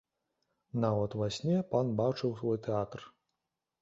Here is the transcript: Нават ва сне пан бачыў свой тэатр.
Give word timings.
Нават 0.85 1.11
ва 1.21 1.27
сне 1.37 1.57
пан 1.75 1.93
бачыў 1.99 2.35
свой 2.41 2.57
тэатр. 2.69 3.07